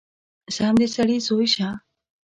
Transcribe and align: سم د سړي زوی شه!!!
سم 0.55 0.73
د 0.81 0.83
سړي 0.95 1.17
زوی 1.27 1.47
شه!!! 1.53 1.69